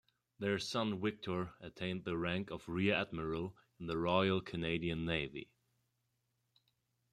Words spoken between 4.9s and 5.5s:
Navy.